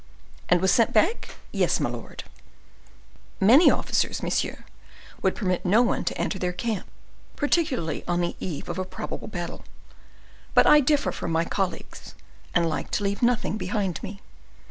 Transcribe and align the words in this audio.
"And 0.49 0.61
was 0.61 0.71
sent 0.73 0.93
back? 0.93 1.35
Yes, 1.51 1.79
my 1.79 1.87
lord." 1.87 2.23
"Many 3.39 3.69
officers, 3.69 4.23
monsieur, 4.23 4.63
would 5.21 5.35
permit 5.35 5.63
no 5.63 5.83
one 5.83 6.03
to 6.05 6.17
enter 6.17 6.39
their 6.39 6.51
camp, 6.53 6.87
particularly 7.35 8.03
on 8.07 8.19
the 8.19 8.35
eve 8.39 8.67
of 8.67 8.79
a 8.79 8.83
probable 8.83 9.27
battle. 9.27 9.63
But 10.55 10.65
I 10.65 10.79
differ 10.79 11.11
from 11.11 11.31
my 11.31 11.45
colleagues, 11.45 12.15
and 12.55 12.67
like 12.67 12.89
to 12.97 13.03
leave 13.03 13.21
nothing 13.21 13.57
behind 13.57 14.01
me. 14.01 14.21